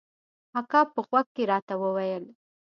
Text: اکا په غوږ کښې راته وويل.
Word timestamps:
اکا 0.59 0.81
په 0.93 0.99
غوږ 1.07 1.27
کښې 1.35 1.43
راته 1.51 1.73
وويل. 1.81 2.23